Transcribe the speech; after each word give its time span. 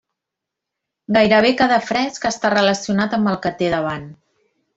Gairebé 1.17 1.51
cada 1.59 1.77
fresc 1.89 2.25
està 2.31 2.51
relacionat 2.55 3.15
amb 3.19 3.33
el 3.35 3.39
que 3.45 3.53
té 3.61 3.71
davant. 3.77 4.11